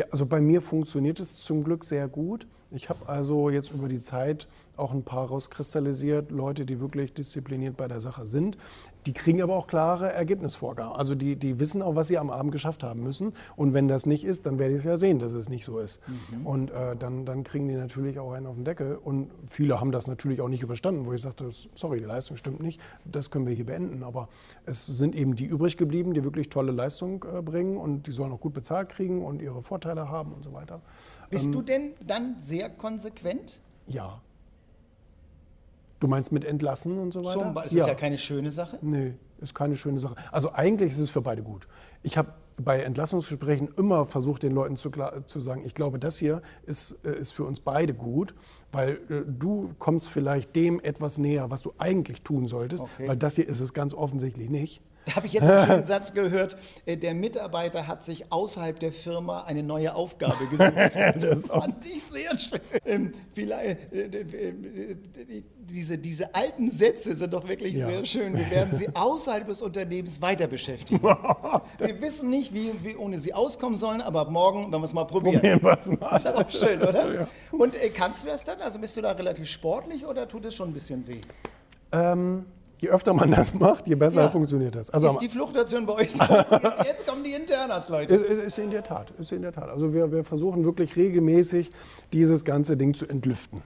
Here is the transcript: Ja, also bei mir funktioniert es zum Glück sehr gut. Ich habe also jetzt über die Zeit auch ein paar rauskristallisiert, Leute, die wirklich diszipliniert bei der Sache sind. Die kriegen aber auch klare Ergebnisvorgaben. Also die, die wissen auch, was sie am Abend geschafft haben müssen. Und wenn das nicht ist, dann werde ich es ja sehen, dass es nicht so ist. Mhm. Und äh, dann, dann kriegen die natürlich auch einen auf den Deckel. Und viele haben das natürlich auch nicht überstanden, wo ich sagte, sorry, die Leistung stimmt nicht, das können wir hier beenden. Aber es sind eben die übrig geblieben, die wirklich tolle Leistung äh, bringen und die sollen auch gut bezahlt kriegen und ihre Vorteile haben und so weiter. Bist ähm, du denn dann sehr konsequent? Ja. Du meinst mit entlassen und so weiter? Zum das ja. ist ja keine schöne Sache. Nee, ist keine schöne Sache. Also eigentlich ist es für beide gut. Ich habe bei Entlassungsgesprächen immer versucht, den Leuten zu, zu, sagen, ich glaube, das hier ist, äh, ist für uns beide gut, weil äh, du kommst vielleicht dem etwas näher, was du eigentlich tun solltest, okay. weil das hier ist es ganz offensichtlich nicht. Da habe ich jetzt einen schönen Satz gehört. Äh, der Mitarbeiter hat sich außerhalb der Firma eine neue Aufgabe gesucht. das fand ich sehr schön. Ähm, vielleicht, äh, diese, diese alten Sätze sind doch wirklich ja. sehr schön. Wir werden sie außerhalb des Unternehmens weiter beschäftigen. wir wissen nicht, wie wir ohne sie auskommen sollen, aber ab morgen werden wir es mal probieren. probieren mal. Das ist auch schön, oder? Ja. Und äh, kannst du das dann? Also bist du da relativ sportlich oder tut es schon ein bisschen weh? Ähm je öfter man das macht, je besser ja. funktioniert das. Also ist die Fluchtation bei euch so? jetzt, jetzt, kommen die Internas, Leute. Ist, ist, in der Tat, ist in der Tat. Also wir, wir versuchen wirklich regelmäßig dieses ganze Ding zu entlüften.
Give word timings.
Ja, 0.00 0.06
also 0.12 0.24
bei 0.24 0.40
mir 0.40 0.62
funktioniert 0.62 1.20
es 1.20 1.36
zum 1.42 1.62
Glück 1.62 1.84
sehr 1.84 2.08
gut. 2.08 2.46
Ich 2.72 2.88
habe 2.88 3.08
also 3.08 3.50
jetzt 3.50 3.72
über 3.72 3.88
die 3.88 4.00
Zeit 4.00 4.46
auch 4.76 4.92
ein 4.92 5.02
paar 5.02 5.28
rauskristallisiert, 5.28 6.30
Leute, 6.30 6.64
die 6.64 6.80
wirklich 6.80 7.12
diszipliniert 7.12 7.76
bei 7.76 7.88
der 7.88 8.00
Sache 8.00 8.24
sind. 8.26 8.56
Die 9.06 9.12
kriegen 9.12 9.42
aber 9.42 9.56
auch 9.56 9.66
klare 9.66 10.12
Ergebnisvorgaben. 10.12 10.94
Also 10.94 11.14
die, 11.14 11.36
die 11.36 11.58
wissen 11.58 11.82
auch, 11.82 11.96
was 11.96 12.08
sie 12.08 12.18
am 12.18 12.30
Abend 12.30 12.52
geschafft 12.52 12.82
haben 12.82 13.02
müssen. 13.02 13.32
Und 13.56 13.74
wenn 13.74 13.88
das 13.88 14.06
nicht 14.06 14.24
ist, 14.24 14.46
dann 14.46 14.58
werde 14.58 14.74
ich 14.74 14.80
es 14.80 14.84
ja 14.84 14.96
sehen, 14.96 15.18
dass 15.18 15.32
es 15.32 15.48
nicht 15.48 15.64
so 15.64 15.78
ist. 15.78 16.00
Mhm. 16.06 16.46
Und 16.46 16.70
äh, 16.70 16.96
dann, 16.96 17.24
dann 17.24 17.42
kriegen 17.42 17.66
die 17.66 17.74
natürlich 17.74 18.18
auch 18.18 18.32
einen 18.32 18.46
auf 18.46 18.54
den 18.54 18.64
Deckel. 18.64 18.96
Und 18.96 19.30
viele 19.46 19.80
haben 19.80 19.90
das 19.90 20.06
natürlich 20.06 20.40
auch 20.40 20.48
nicht 20.48 20.62
überstanden, 20.62 21.06
wo 21.06 21.12
ich 21.12 21.22
sagte, 21.22 21.48
sorry, 21.74 21.98
die 21.98 22.04
Leistung 22.04 22.36
stimmt 22.36 22.60
nicht, 22.60 22.80
das 23.04 23.30
können 23.30 23.46
wir 23.46 23.54
hier 23.54 23.66
beenden. 23.66 24.02
Aber 24.02 24.28
es 24.66 24.86
sind 24.86 25.14
eben 25.14 25.34
die 25.34 25.46
übrig 25.46 25.76
geblieben, 25.76 26.14
die 26.14 26.22
wirklich 26.22 26.50
tolle 26.50 26.72
Leistung 26.72 27.24
äh, 27.24 27.42
bringen 27.42 27.78
und 27.78 28.06
die 28.06 28.12
sollen 28.12 28.32
auch 28.32 28.40
gut 28.40 28.54
bezahlt 28.54 28.90
kriegen 28.90 29.24
und 29.24 29.42
ihre 29.42 29.62
Vorteile 29.62 30.08
haben 30.08 30.32
und 30.32 30.44
so 30.44 30.52
weiter. 30.52 30.82
Bist 31.30 31.46
ähm, 31.46 31.52
du 31.52 31.62
denn 31.62 31.92
dann 32.04 32.36
sehr 32.40 32.59
konsequent? 32.68 33.60
Ja. 33.86 34.20
Du 36.00 36.08
meinst 36.08 36.32
mit 36.32 36.44
entlassen 36.44 36.98
und 36.98 37.12
so 37.12 37.24
weiter? 37.24 37.40
Zum 37.40 37.54
das 37.54 37.72
ja. 37.72 37.84
ist 37.84 37.88
ja 37.88 37.94
keine 37.94 38.18
schöne 38.18 38.52
Sache. 38.52 38.78
Nee, 38.80 39.14
ist 39.40 39.54
keine 39.54 39.76
schöne 39.76 39.98
Sache. 39.98 40.16
Also 40.32 40.52
eigentlich 40.52 40.92
ist 40.92 41.00
es 41.00 41.10
für 41.10 41.22
beide 41.22 41.42
gut. 41.42 41.66
Ich 42.02 42.16
habe 42.16 42.32
bei 42.56 42.82
Entlassungsgesprächen 42.82 43.68
immer 43.76 44.06
versucht, 44.06 44.42
den 44.42 44.52
Leuten 44.52 44.76
zu, 44.76 44.90
zu, 45.26 45.40
sagen, 45.40 45.62
ich 45.64 45.74
glaube, 45.74 45.98
das 45.98 46.18
hier 46.18 46.42
ist, 46.64 46.98
äh, 47.04 47.12
ist 47.18 47.32
für 47.32 47.44
uns 47.44 47.60
beide 47.60 47.94
gut, 47.94 48.34
weil 48.72 49.00
äh, 49.08 49.22
du 49.26 49.70
kommst 49.78 50.08
vielleicht 50.08 50.54
dem 50.56 50.80
etwas 50.80 51.18
näher, 51.18 51.50
was 51.50 51.62
du 51.62 51.72
eigentlich 51.78 52.22
tun 52.22 52.46
solltest, 52.46 52.82
okay. 52.82 53.08
weil 53.08 53.16
das 53.16 53.36
hier 53.36 53.48
ist 53.48 53.60
es 53.60 53.72
ganz 53.72 53.94
offensichtlich 53.94 54.50
nicht. 54.50 54.82
Da 55.06 55.16
habe 55.16 55.26
ich 55.26 55.32
jetzt 55.32 55.48
einen 55.48 55.66
schönen 55.66 55.84
Satz 55.84 56.12
gehört. 56.12 56.56
Äh, 56.84 56.96
der 56.96 57.14
Mitarbeiter 57.14 57.86
hat 57.86 58.04
sich 58.04 58.30
außerhalb 58.30 58.78
der 58.78 58.92
Firma 58.92 59.44
eine 59.44 59.62
neue 59.62 59.94
Aufgabe 59.94 60.46
gesucht. 60.46 60.72
das 61.20 61.46
fand 61.46 61.84
ich 61.86 62.02
sehr 62.04 62.36
schön. 62.36 62.60
Ähm, 62.84 63.14
vielleicht, 63.34 63.92
äh, 63.92 64.24
diese, 65.58 65.98
diese 65.98 66.34
alten 66.34 66.70
Sätze 66.70 67.14
sind 67.14 67.32
doch 67.32 67.48
wirklich 67.48 67.74
ja. 67.74 67.86
sehr 67.86 68.04
schön. 68.04 68.36
Wir 68.36 68.50
werden 68.50 68.74
sie 68.74 68.88
außerhalb 68.94 69.29
des 69.38 69.62
Unternehmens 69.62 70.20
weiter 70.20 70.46
beschäftigen. 70.46 71.02
wir 71.78 72.00
wissen 72.00 72.30
nicht, 72.30 72.52
wie 72.52 72.72
wir 72.82 72.98
ohne 72.98 73.18
sie 73.18 73.32
auskommen 73.32 73.78
sollen, 73.78 74.00
aber 74.00 74.20
ab 74.20 74.30
morgen 74.30 74.70
werden 74.72 74.80
wir 74.80 74.84
es 74.84 74.92
mal 74.92 75.04
probieren. 75.04 75.40
probieren 75.40 75.60
mal. 75.62 75.76
Das 76.10 76.24
ist 76.24 76.34
auch 76.34 76.50
schön, 76.50 76.82
oder? 76.82 77.14
Ja. 77.14 77.28
Und 77.52 77.74
äh, 77.74 77.88
kannst 77.90 78.24
du 78.24 78.28
das 78.28 78.44
dann? 78.44 78.60
Also 78.60 78.78
bist 78.78 78.96
du 78.96 79.02
da 79.02 79.12
relativ 79.12 79.46
sportlich 79.46 80.06
oder 80.06 80.26
tut 80.26 80.44
es 80.46 80.54
schon 80.54 80.70
ein 80.70 80.74
bisschen 80.74 81.06
weh? 81.06 81.20
Ähm 81.92 82.44
je 82.80 82.88
öfter 82.88 83.12
man 83.14 83.30
das 83.30 83.54
macht, 83.54 83.86
je 83.86 83.94
besser 83.94 84.22
ja. 84.22 84.30
funktioniert 84.30 84.74
das. 84.74 84.90
Also 84.90 85.08
ist 85.08 85.18
die 85.18 85.28
Fluchtation 85.28 85.86
bei 85.86 85.94
euch 85.94 86.12
so? 86.12 86.24
jetzt, 86.24 86.84
jetzt, 86.84 87.06
kommen 87.06 87.22
die 87.22 87.32
Internas, 87.32 87.88
Leute. 87.88 88.14
Ist, 88.14 88.42
ist, 88.42 88.58
in 88.58 88.70
der 88.70 88.82
Tat, 88.82 89.12
ist 89.18 89.32
in 89.32 89.42
der 89.42 89.52
Tat. 89.52 89.68
Also 89.68 89.92
wir, 89.92 90.10
wir 90.10 90.24
versuchen 90.24 90.64
wirklich 90.64 90.96
regelmäßig 90.96 91.70
dieses 92.12 92.44
ganze 92.44 92.76
Ding 92.76 92.94
zu 92.94 93.06
entlüften. 93.06 93.62